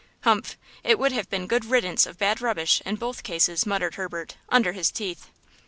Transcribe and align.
"Humph! 0.21 0.57
it 0.83 0.97
would 0.97 1.11
have 1.11 1.29
been 1.29 1.45
'good 1.45 1.63
riddance 1.63 2.07
of 2.07 2.17
bad 2.17 2.41
rubbish' 2.41 2.81
in 2.87 2.95
both 2.95 3.21
cases," 3.21 3.67
muttered 3.67 3.93
Herbert, 3.93 4.35
under 4.49 4.71
his 4.71 4.89
teeth. 4.89 5.29